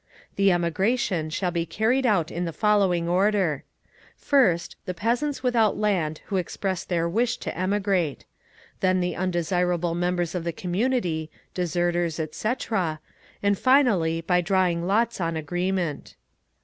The 0.35 0.51
emigration 0.51 1.29
shall 1.29 1.51
be 1.51 1.63
carried 1.63 2.07
out 2.07 2.31
in 2.31 2.45
the 2.45 2.51
following 2.53 3.07
order: 3.07 3.65
first, 4.17 4.75
the 4.85 4.95
peasants 4.95 5.43
without 5.43 5.77
land 5.77 6.21
who 6.25 6.37
express 6.37 6.83
their 6.83 7.07
wish 7.07 7.37
to 7.37 7.55
emigrate; 7.55 8.25
then 8.79 8.99
the 8.99 9.15
undesirable 9.15 9.93
members 9.93 10.33
of 10.33 10.43
the 10.43 10.53
community, 10.53 11.29
deserters, 11.53 12.19
etc., 12.19 12.99
and 13.43 13.59
finally, 13.59 14.21
by 14.21 14.41
drawing 14.41 14.87
lots 14.87 15.21
on 15.21 15.37
agreement. 15.37 16.15